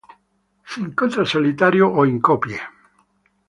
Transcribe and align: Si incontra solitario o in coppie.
Si 0.69 0.77
incontra 0.87 1.23
solitario 1.23 1.85
o 1.99 2.01
in 2.11 2.19
coppie. 2.27 2.59